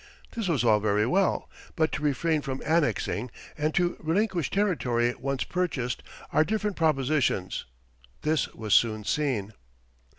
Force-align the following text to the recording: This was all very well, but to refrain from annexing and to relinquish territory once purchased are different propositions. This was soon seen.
This 0.31 0.47
was 0.47 0.63
all 0.63 0.79
very 0.79 1.05
well, 1.05 1.47
but 1.75 1.91
to 1.91 2.01
refrain 2.01 2.41
from 2.41 2.63
annexing 2.65 3.29
and 3.55 3.71
to 3.75 3.97
relinquish 3.99 4.49
territory 4.49 5.13
once 5.13 5.43
purchased 5.43 6.01
are 6.33 6.43
different 6.43 6.75
propositions. 6.75 7.65
This 8.23 8.47
was 8.55 8.73
soon 8.73 9.03
seen. 9.03 9.53